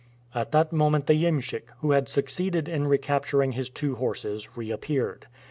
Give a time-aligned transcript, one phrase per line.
[0.33, 5.27] At that moment the iemschik, who had succeeded in recapturing his two horses, reappeared.